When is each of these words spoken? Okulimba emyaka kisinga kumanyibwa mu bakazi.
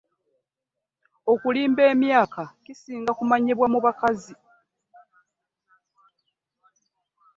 Okulimba 1.31 1.81
emyaka 1.93 2.43
kisinga 2.63 3.11
kumanyibwa 3.19 3.67
mu 3.73 3.79
bakazi. 3.85 4.35